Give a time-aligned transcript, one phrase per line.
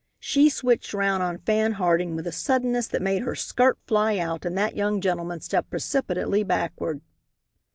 [0.19, 4.45] She switched round on Fan Harding with a suddenness that made her skirt fly out
[4.45, 7.01] and that young gentleman step precipitately backward.